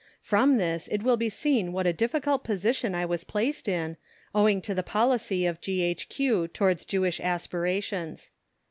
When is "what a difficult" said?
1.73-2.43